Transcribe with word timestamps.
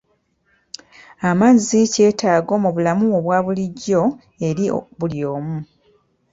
Amazzi 1.29 1.79
kyetaago 1.93 2.53
mu 2.63 2.69
bulamu 2.75 3.05
obwa 3.17 3.37
bulijjo 3.45 4.01
eri 4.47 4.65
buli 4.97 5.19
omu. 5.33 5.57